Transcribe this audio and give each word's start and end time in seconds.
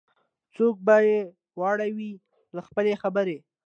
څوک 0.55 0.75
به 0.85 0.95
یې 1.07 1.19
واړوي 1.59 2.11
له 2.55 2.61
خپل 2.67 2.85
خبري 3.01 3.37